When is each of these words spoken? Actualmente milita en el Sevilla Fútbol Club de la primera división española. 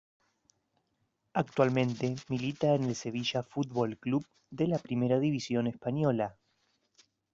Actualmente 1.35 2.15
milita 2.27 2.73
en 2.73 2.85
el 2.85 2.95
Sevilla 2.95 3.43
Fútbol 3.43 3.99
Club 3.99 4.25
de 4.49 4.65
la 4.65 4.79
primera 4.79 5.19
división 5.19 5.67
española. 5.67 6.39